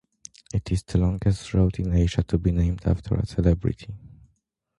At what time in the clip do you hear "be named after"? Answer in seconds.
2.39-3.13